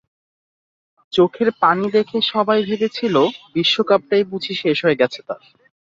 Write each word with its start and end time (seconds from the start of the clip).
চোখে 1.13 1.45
পানি 1.61 1.85
দেখে 1.91 2.17
সবাই 2.31 2.59
ভেবেছিল, 2.65 3.15
বিশ্বকাপটাই 3.55 4.23
বুঝি 4.23 4.53
শেষ 4.55 4.77
হয়ে 4.85 4.99
গেছে 5.01 5.19
তাঁর। 5.27 5.41